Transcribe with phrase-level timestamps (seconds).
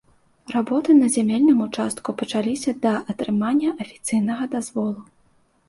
[0.53, 5.01] Работы на зямельным участку пачаліся да атрымання афіцыйнага дазволу.